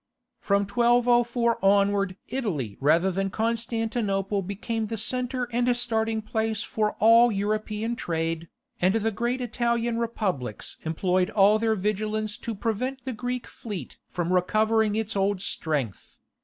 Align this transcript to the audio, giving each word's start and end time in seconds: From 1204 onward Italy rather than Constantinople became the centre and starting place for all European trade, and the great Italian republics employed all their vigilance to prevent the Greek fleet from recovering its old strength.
From 0.39 0.63
1204 0.63 1.63
onward 1.63 2.15
Italy 2.27 2.75
rather 2.81 3.11
than 3.11 3.29
Constantinople 3.29 4.41
became 4.41 4.87
the 4.87 4.97
centre 4.97 5.47
and 5.51 5.77
starting 5.77 6.23
place 6.23 6.63
for 6.63 6.93
all 6.99 7.31
European 7.31 7.95
trade, 7.95 8.49
and 8.81 8.95
the 8.95 9.11
great 9.11 9.41
Italian 9.41 9.99
republics 9.99 10.77
employed 10.85 11.29
all 11.29 11.59
their 11.59 11.75
vigilance 11.75 12.35
to 12.39 12.55
prevent 12.55 13.05
the 13.05 13.13
Greek 13.13 13.45
fleet 13.45 13.99
from 14.07 14.33
recovering 14.33 14.95
its 14.95 15.15
old 15.15 15.39
strength. 15.43 16.17